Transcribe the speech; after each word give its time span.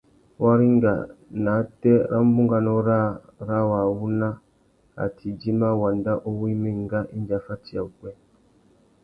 Waringa 0.41 0.93
nātê 1.45 1.93
râ 2.09 2.19
bunganô 2.33 2.75
râā 2.87 3.07
râ 3.47 3.57
wa 3.71 3.81
wuna 3.99 4.29
a 5.03 5.05
tà 5.15 5.21
idjima 5.31 5.69
wanda 5.81 6.11
uwú 6.27 6.43
i 6.53 6.55
mà 6.61 6.69
enga 6.75 6.99
indi 7.15 7.33
a 7.37 7.45
fatiya 7.47 7.81
upwê. 7.89 8.11